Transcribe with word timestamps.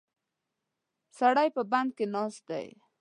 سړی 1.17 1.47
په 1.55 1.61
بند 1.71 1.89
کې 1.97 2.05
ناست 2.15 2.41
دی. 2.49 2.67